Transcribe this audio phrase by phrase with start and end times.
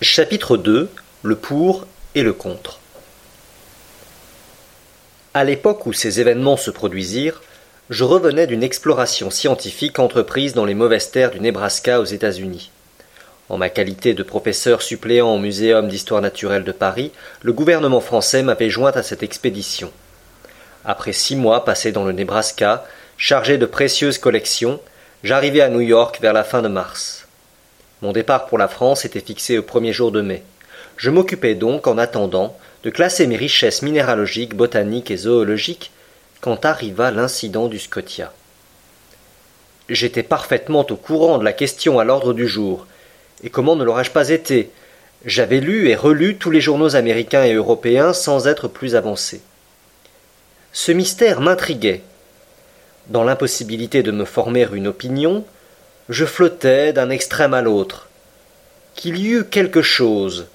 [0.00, 0.88] Chapitre 2
[1.24, 2.78] Le pour et le contre.
[5.34, 7.42] À l'époque où ces événements se produisirent,
[7.90, 12.70] je revenais d'une exploration scientifique entreprise dans les mauvaises terres du Nebraska aux États-Unis.
[13.48, 17.10] En ma qualité de professeur suppléant au Muséum d'histoire naturelle de Paris,
[17.42, 19.90] le gouvernement français m'avait joint à cette expédition.
[20.84, 22.86] Après six mois passés dans le Nebraska,
[23.16, 24.80] chargé de précieuses collections,
[25.24, 27.17] j'arrivai à New York vers la fin de mars.
[28.02, 30.42] Mon départ pour la France était fixé au premier jour de mai.
[30.96, 35.90] Je m'occupais donc, en attendant, de classer mes richesses minéralogiques, botaniques et zoologiques
[36.40, 38.32] quand arriva l'incident du Scotia.
[39.88, 42.86] J'étais parfaitement au courant de la question à l'ordre du jour,
[43.42, 44.70] et comment ne l'aurais-je pas été?
[45.24, 49.40] J'avais lu et relu tous les journaux américains et européens sans être plus avancé.
[50.72, 52.02] Ce mystère m'intriguait.
[53.08, 55.44] Dans l'impossibilité de me former une opinion,
[56.08, 58.08] je flottais d'un extrême à l'autre.
[58.94, 60.46] Qu'il y eût quelque chose,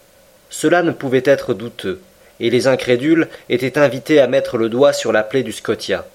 [0.49, 2.02] cela ne pouvait être douteux
[2.39, 6.05] et les incrédules étaient invités à mettre le doigt sur la plaie du Scotia.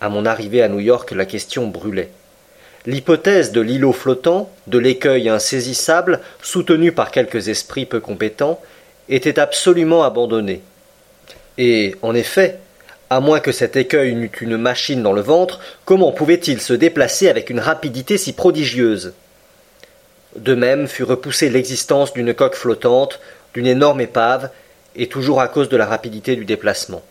[0.00, 2.10] À mon arrivée à New York, la question brûlait.
[2.86, 8.60] L'hypothèse de l'îlot flottant, de l'écueil insaisissable, soutenu par quelques esprits peu compétents,
[9.08, 10.60] était absolument abandonnée.
[11.56, 12.58] Et, en effet,
[13.10, 17.28] à moins que cet écueil n'eût une machine dans le ventre, comment pouvait-il se déplacer
[17.28, 19.12] avec une rapidité si prodigieuse?
[20.36, 23.20] De même fut repoussée l'existence d'une coque flottante,
[23.52, 24.50] d'une énorme épave,
[24.96, 27.02] et toujours à cause de la rapidité du déplacement.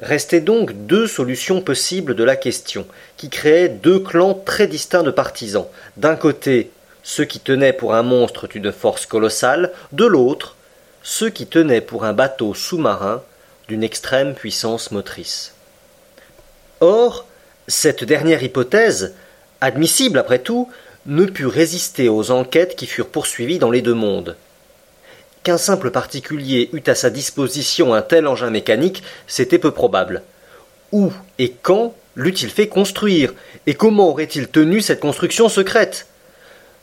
[0.00, 5.10] Restaient donc deux solutions possibles de la question, qui créaient deux clans très distincts de
[5.10, 5.66] partisans.
[5.96, 6.70] D'un côté,
[7.02, 10.56] ceux qui tenaient pour un monstre d'une force colossale, de l'autre,
[11.02, 13.22] ceux qui tenaient pour un bateau sous-marin
[13.70, 15.54] d'une extrême puissance motrice.
[16.80, 17.24] Or,
[17.68, 19.14] cette dernière hypothèse,
[19.60, 20.68] admissible après tout,
[21.06, 24.36] ne put résister aux enquêtes qui furent poursuivies dans les deux mondes.
[25.44, 30.22] Qu'un simple particulier eût à sa disposition un tel engin mécanique, c'était peu probable.
[30.90, 33.34] Où et quand l'eût-il fait construire,
[33.68, 36.08] et comment aurait-il tenu cette construction secrète?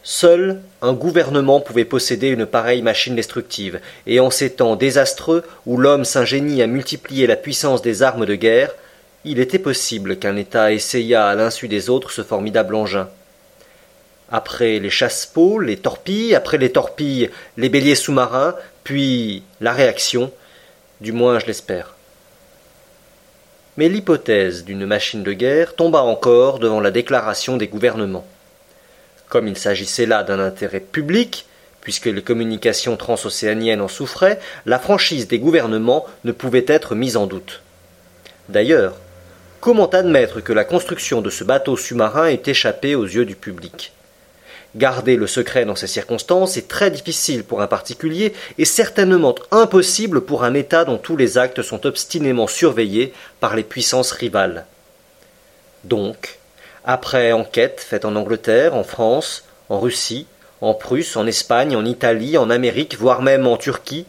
[0.03, 5.77] Seul un gouvernement pouvait posséder une pareille machine destructive, et en ces temps désastreux où
[5.77, 8.73] l'homme s'ingénie à multiplier la puissance des armes de guerre,
[9.25, 13.09] il était possible qu'un État essayât à l'insu des autres ce formidable engin
[14.29, 20.31] après les chasse-peaux, les torpilles, après les torpilles, les béliers sous-marins, puis la réaction,
[21.01, 21.95] du moins je l'espère.
[23.77, 28.25] Mais l'hypothèse d'une machine de guerre tomba encore devant la déclaration des gouvernements.
[29.29, 31.45] Comme il s'agissait là d'un intérêt public,
[31.81, 37.27] puisque les communications transocéaniennes en souffraient, la franchise des gouvernements ne pouvait être mise en
[37.27, 37.61] doute.
[38.49, 38.95] D'ailleurs,
[39.59, 43.93] comment admettre que la construction de ce bateau sous-marin ait échappé aux yeux du public?
[44.75, 50.21] Garder le secret dans ces circonstances est très difficile pour un particulier et certainement impossible
[50.21, 54.65] pour un État dont tous les actes sont obstinément surveillés par les puissances rivales.
[55.83, 56.37] Donc,
[56.85, 60.27] après enquête faite en Angleterre, en France, en Russie,
[60.61, 64.05] en Prusse, en Espagne, en Italie, en Amérique, voire même en Turquie,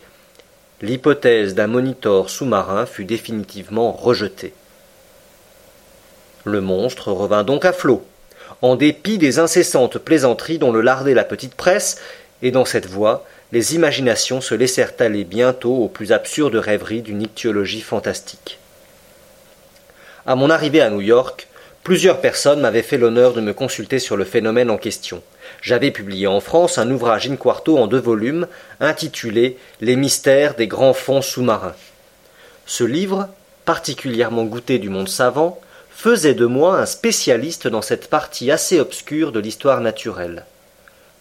[0.80, 4.52] l'hypothèse d'un monitor sous-marin fut définitivement rejetée.
[6.44, 8.04] Le monstre revint donc à flot
[8.62, 12.00] en dépit des incessantes plaisanteries dont le lardait la petite presse,
[12.42, 17.22] et dans cette voie, les imaginations se laissèrent aller bientôt aux plus absurdes rêveries d'une
[17.22, 18.58] ichthyologie fantastique.
[20.26, 21.47] À mon arrivée à New York,
[21.88, 25.22] plusieurs personnes m'avaient fait l'honneur de me consulter sur le phénomène en question.
[25.62, 28.46] J'avais publié en France un ouvrage in quarto en deux volumes,
[28.78, 31.74] intitulé Les mystères des grands fonds sous-marins.
[32.66, 33.30] Ce livre,
[33.64, 39.32] particulièrement goûté du monde savant, faisait de moi un spécialiste dans cette partie assez obscure
[39.32, 40.44] de l'histoire naturelle.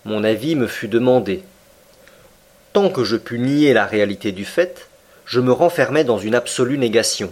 [0.03, 1.43] Mon avis me fut demandé.
[2.73, 4.89] Tant que je pus nier la réalité du fait,
[5.23, 7.31] je me renfermais dans une absolue négation.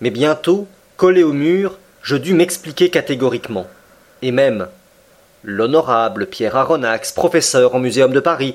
[0.00, 0.66] Mais bientôt,
[0.96, 3.66] collé au mur, je dus m'expliquer catégoriquement.
[4.22, 4.68] Et même,
[5.42, 8.54] l'honorable Pierre Aronnax, professeur au Muséum de Paris,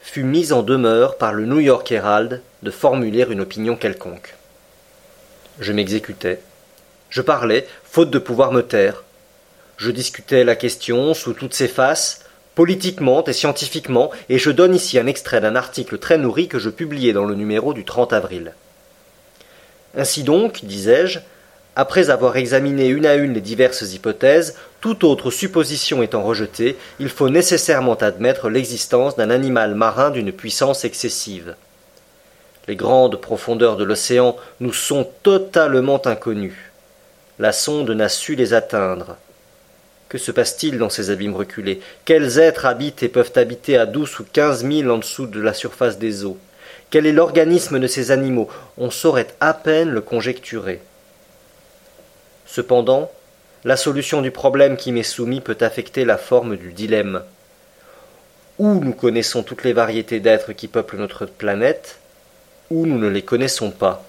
[0.00, 4.34] fut mis en demeure par le New York Herald de formuler une opinion quelconque.
[5.60, 6.40] Je m'exécutais,
[7.08, 9.04] je parlais, faute de pouvoir me taire.
[9.76, 12.24] Je discutais la question sous toutes ses faces,
[12.56, 16.68] politiquement et scientifiquement, et je donne ici un extrait d'un article très nourri que je
[16.68, 18.54] publiai dans le numéro du 30 avril.
[19.96, 21.20] Ainsi donc, disais-je,
[21.76, 27.08] après avoir examiné une à une les diverses hypothèses, toute autre supposition étant rejetée, il
[27.08, 31.54] faut nécessairement admettre l'existence d'un animal marin d'une puissance excessive.
[32.68, 36.72] Les grandes profondeurs de l'océan nous sont totalement inconnues
[37.42, 39.16] la sonde n'a su les atteindre.
[40.08, 41.80] Que se passe-t-il dans ces abîmes reculés?
[42.04, 45.52] Quels êtres habitent et peuvent habiter à douze ou quinze milles en dessous de la
[45.54, 46.38] surface des eaux?
[46.90, 48.48] Quel est l'organisme de ces animaux?
[48.76, 50.80] On saurait à peine le conjecturer.
[52.52, 53.10] Cependant,
[53.64, 57.22] la solution du problème qui m'est soumis peut affecter la forme du dilemme.
[58.58, 61.98] Ou nous connaissons toutes les variétés d'êtres qui peuplent notre planète,
[62.68, 64.04] ou nous ne les connaissons pas.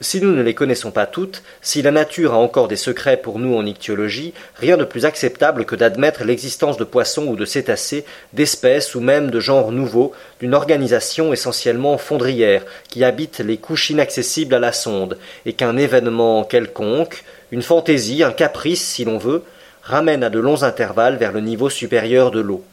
[0.00, 3.38] Si nous ne les connaissons pas toutes, si la nature a encore des secrets pour
[3.38, 8.04] nous en ichthyologie, rien de plus acceptable que d'admettre l'existence de poissons ou de cétacés,
[8.32, 14.54] d'espèces ou même de genres nouveaux, d'une organisation essentiellement fondrière, qui habite les couches inaccessibles
[14.54, 19.44] à la sonde, et qu'un événement quelconque, une fantaisie, un caprice si l'on veut,
[19.84, 22.64] ramène à de longs intervalles vers le niveau supérieur de l'eau.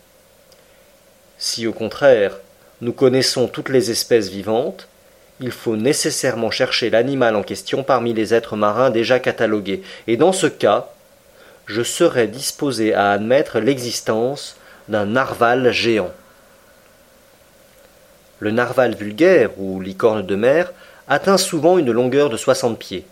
[1.37, 2.39] Si au contraire,
[2.81, 4.87] nous connaissons toutes les espèces vivantes,
[5.41, 10.33] il faut nécessairement chercher l'animal en question parmi les êtres marins déjà catalogués, et dans
[10.33, 10.89] ce cas,
[11.65, 14.55] je serais disposé à admettre l'existence
[14.87, 16.11] d'un narval géant.
[18.39, 20.73] Le narval vulgaire, ou licorne de mer,
[21.07, 23.05] atteint souvent une longueur de soixante pieds.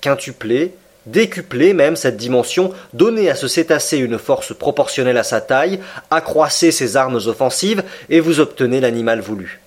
[0.00, 0.74] Quintuplé,
[1.06, 5.80] décuplé même cette dimension, donnez à ce cétacé une force proportionnelle à sa taille,
[6.10, 9.60] accroissez ses armes offensives, et vous obtenez l'animal voulu.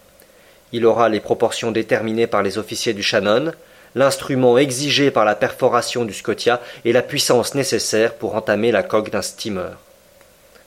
[0.75, 3.53] Il aura les proportions déterminées par les officiers du Shannon,
[3.95, 9.09] l'instrument exigé par la perforation du Scotia et la puissance nécessaire pour entamer la coque
[9.09, 9.71] d'un steamer.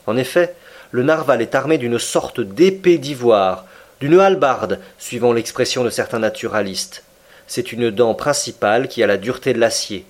[0.06, 0.55] En effet,
[0.93, 3.66] le narval est armé d'une sorte d'épée d'ivoire,
[4.00, 7.05] d'une hallebarde, suivant l'expression de certains naturalistes.
[7.46, 10.06] C'est une dent principale qui a la dureté de l'acier.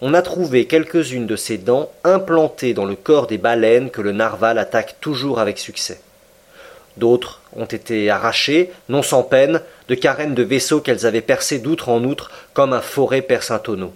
[0.00, 4.12] On a trouvé quelques-unes de ces dents implantées dans le corps des baleines que le
[4.12, 6.00] narval attaque toujours avec succès.
[6.96, 11.88] D'autres ont été arrachées, non sans peine, de carènes de vaisseaux qu'elles avaient percés d'outre
[11.88, 13.92] en outre comme un forêt perce un tonneau.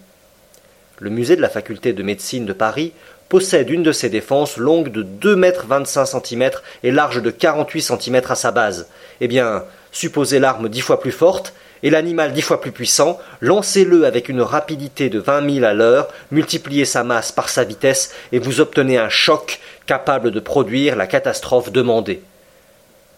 [0.99, 2.93] Le musée de la faculté de médecine de Paris
[3.29, 7.83] possède une de ces défenses longue de deux mètres vingt-cinq centimètres et large de quarante-huit
[7.83, 8.89] centimètres à sa base.
[9.21, 11.53] Eh bien, supposez l'arme dix fois plus forte
[11.83, 16.09] et l'animal dix fois plus puissant, lancez-le avec une rapidité de vingt milles à l'heure,
[16.31, 21.07] multipliez sa masse par sa vitesse et vous obtenez un choc capable de produire la
[21.07, 22.23] catastrophe demandée.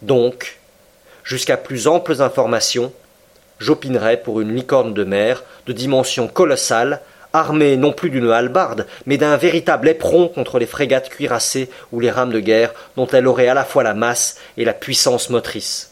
[0.03, 0.59] Donc,
[1.25, 2.93] jusqu'à plus amples informations,
[3.59, 7.00] j'opinerais pour une licorne de mer de dimension colossale,
[7.33, 12.11] armée non plus d'une hallebarde, mais d'un véritable éperon contre les frégates cuirassées ou les
[12.11, 15.91] rames de guerre dont elle aurait à la fois la masse et la puissance motrice.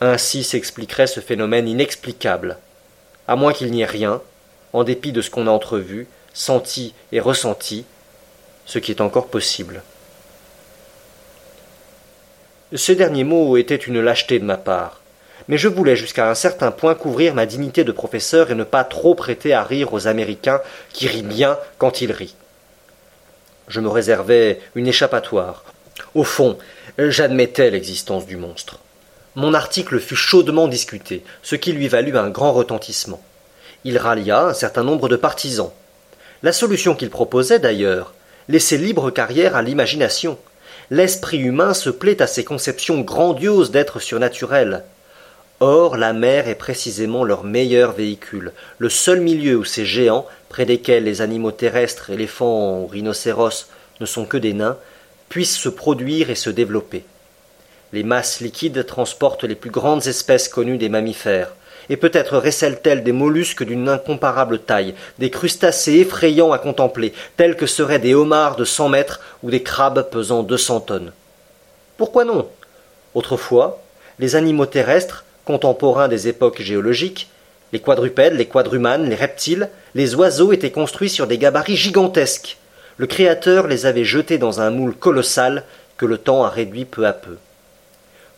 [0.00, 2.58] Ainsi s'expliquerait ce phénomène inexplicable,
[3.26, 4.20] à moins qu'il n'y ait rien,
[4.74, 7.86] en dépit de ce qu'on a entrevu, senti et ressenti,
[8.66, 9.82] ce qui est encore possible.
[12.74, 15.00] Ce dernier mot était une lâcheté de ma part,
[15.46, 18.82] mais je voulais jusqu'à un certain point couvrir ma dignité de professeur et ne pas
[18.82, 20.60] trop prêter à rire aux Américains
[20.92, 22.34] qui rient bien quand ils rient.
[23.68, 25.64] Je me réservais une échappatoire.
[26.16, 26.58] Au fond,
[26.98, 28.80] j'admettais l'existence du monstre.
[29.36, 33.22] Mon article fut chaudement discuté, ce qui lui valut un grand retentissement.
[33.84, 35.70] Il rallia un certain nombre de partisans.
[36.42, 38.12] La solution qu'il proposait, d'ailleurs,
[38.48, 40.36] laissait libre carrière à l'imagination
[40.90, 44.84] l'esprit humain se plaît à ces conceptions grandioses d'êtres surnaturels.
[45.60, 50.66] Or, la mer est précisément leur meilleur véhicule, le seul milieu où ces géants, près
[50.66, 53.68] desquels les animaux terrestres, éléphants ou rhinocéros
[54.00, 54.76] ne sont que des nains,
[55.28, 57.04] puissent se produire et se développer.
[57.92, 61.52] Les masses liquides transportent les plus grandes espèces connues des mammifères
[61.88, 67.66] et peut-être récèlent-elles des mollusques d'une incomparable taille, des crustacés effrayants à contempler, tels que
[67.66, 71.12] seraient des homards de cent mètres ou des crabes pesant deux cents tonnes.
[71.96, 72.48] Pourquoi non?
[73.14, 73.82] Autrefois,
[74.18, 77.28] les animaux terrestres, contemporains des époques géologiques,
[77.72, 82.58] les quadrupèdes, les quadrumanes, les reptiles, les oiseaux étaient construits sur des gabarits gigantesques.
[82.96, 85.64] Le Créateur les avait jetés dans un moule colossal
[85.96, 87.36] que le temps a réduit peu à peu.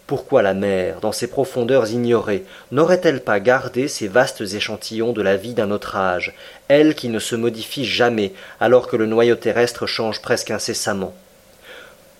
[0.08, 5.36] Pourquoi la mer, dans ses profondeurs ignorées, n'aurait-elle pas gardé ces vastes échantillons de la
[5.36, 6.34] vie d'un autre âge,
[6.68, 11.14] elle qui ne se modifie jamais, alors que le noyau terrestre change presque incessamment?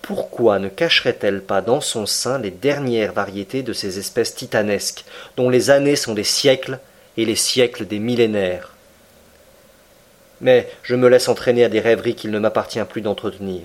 [0.03, 5.03] Pourquoi ne cacherait-elle pas dans son sein les dernières variétés de ces espèces titanesques,
[5.35, 6.77] dont les années sont des siècles
[7.17, 8.75] et les siècles des millénaires?
[10.41, 13.61] Mais je me laisse entraîner à des rêveries qu'il ne m'appartient plus d'entretenir.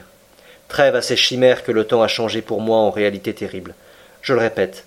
[0.69, 3.75] Trêve à ces chimères que le temps a changées pour moi en réalité terrible.
[4.25, 4.85] Je le répète,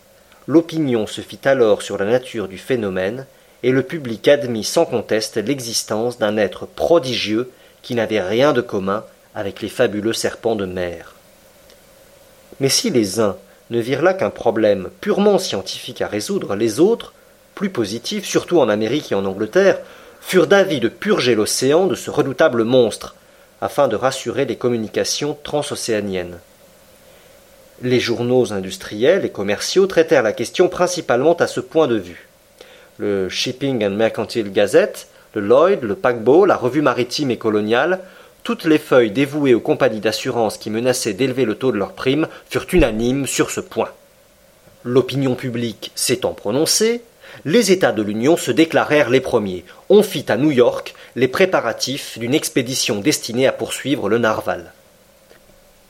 [0.47, 3.27] l'opinion se fit alors sur la nature du phénomène,
[3.61, 7.51] et le public admit sans conteste l'existence d'un être prodigieux
[7.83, 9.03] qui n'avait rien de commun
[9.35, 11.13] avec les fabuleux serpents de mer.
[12.59, 13.37] Mais si les uns
[13.69, 17.13] ne virent là qu'un problème purement scientifique à résoudre, les autres,
[17.53, 19.77] plus positifs, surtout en Amérique et en Angleterre,
[20.19, 23.13] furent d'avis de purger l'océan de ce redoutable monstre,
[23.61, 26.39] afin de rassurer les communications transocéaniennes.
[27.83, 32.27] Les journaux industriels et commerciaux traitèrent la question principalement à ce point de vue.
[32.97, 37.99] Le Shipping and Mercantile Gazette, le Lloyd, le paquebot, la revue maritime et coloniale,
[38.41, 42.27] toutes les feuilles dévouées aux compagnies d'assurance qui menaçaient d'élever le taux de leurs primes
[42.49, 43.91] furent unanimes sur ce point.
[44.83, 47.03] L'opinion publique s'étant prononcée,
[47.45, 49.65] les États de l'Union se déclarèrent les premiers.
[49.89, 54.71] On fit à New York les préparatifs d'une expédition destinée à poursuivre le narval.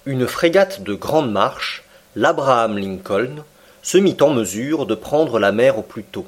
[0.08, 1.84] Une frégate de grande marche,
[2.16, 3.44] l'Abraham Lincoln,
[3.84, 6.26] se mit en mesure de prendre la mer au plus tôt.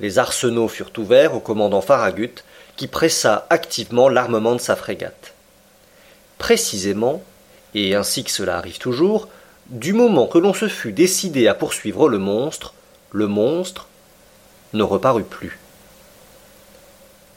[0.00, 2.42] Les arsenaux furent ouverts au commandant Farragut,
[2.76, 5.34] qui pressa activement l'armement de sa frégate.
[6.38, 7.22] Précisément,
[7.74, 9.28] et ainsi que cela arrive toujours,
[9.66, 12.72] du moment que l'on se fut décidé à poursuivre le monstre,
[13.12, 13.86] le monstre
[14.72, 15.58] ne reparut plus.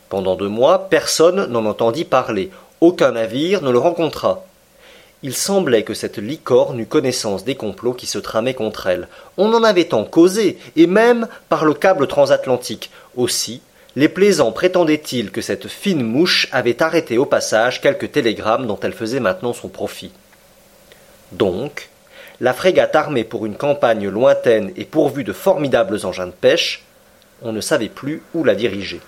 [0.07, 4.45] Pendant deux mois, personne n'en entendit parler, aucun navire ne le rencontra.
[5.23, 9.07] Il semblait que cette licorne eût connaissance des complots qui se tramaient contre elle.
[9.37, 12.89] On en avait tant causé, et même par le câble transatlantique.
[13.15, 13.61] Aussi,
[13.95, 18.93] les plaisants prétendaient-ils que cette fine mouche avait arrêté au passage quelques télégrammes dont elle
[18.93, 20.11] faisait maintenant son profit.
[21.33, 21.89] Donc,
[22.39, 26.83] la frégate armée pour une campagne lointaine et pourvue de formidables engins de pêche,
[27.43, 29.01] on ne savait plus où la diriger.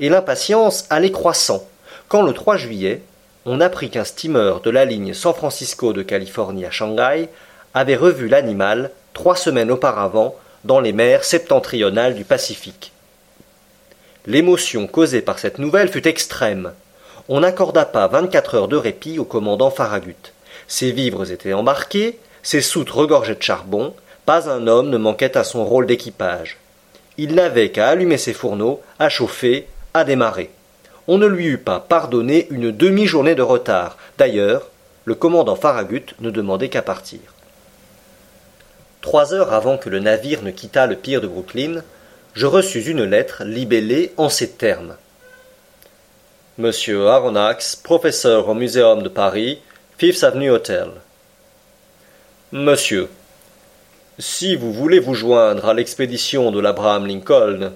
[0.00, 1.64] Et l'impatience allait croissant,
[2.08, 3.02] quand le 3 juillet,
[3.44, 7.28] on apprit qu'un steamer de la ligne San Francisco de Californie à Shanghai
[7.74, 12.92] avait revu l'animal trois semaines auparavant dans les mers septentrionales du Pacifique.
[14.26, 16.72] L'émotion causée par cette nouvelle fut extrême.
[17.28, 20.32] On n'accorda pas vingt-quatre heures de répit au commandant Farragut.
[20.68, 23.94] Ses vivres étaient embarqués, ses soutes regorgeaient de charbon,
[24.24, 26.58] pas un homme ne manquait à son rôle d'équipage.
[27.18, 30.50] Il n'avait qu'à allumer ses fourneaux, à chauffer, à démarrer
[31.08, 33.96] on ne lui eût pas pardonné une demi-journée de retard.
[34.18, 34.68] D'ailleurs,
[35.04, 37.20] le commandant Farragut ne demandait qu'à partir.
[39.00, 41.82] Trois heures avant que le navire ne quittât le pier de Brooklyn,
[42.34, 44.96] je reçus une lettre libellée en ces termes.
[46.56, 49.58] Monsieur Aronnax, professeur au Muséum de Paris,
[49.98, 50.88] Fifth Avenue Hotel.
[52.52, 53.08] Monsieur,
[54.18, 57.72] si vous voulez vous joindre à l'expédition de l'Abraham Lincoln,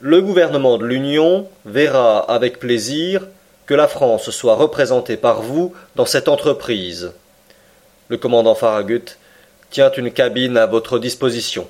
[0.00, 3.26] le gouvernement de l'Union verra avec plaisir
[3.66, 7.12] que la France soit représentée par vous dans cette entreprise.
[8.08, 9.16] Le commandant Farragut
[9.70, 11.66] tient une cabine à votre disposition.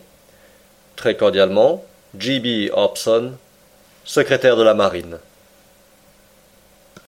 [0.96, 1.84] Très cordialement,
[2.18, 2.72] J.B.
[2.74, 3.32] Hobson,
[4.04, 5.18] secrétaire de la Marine.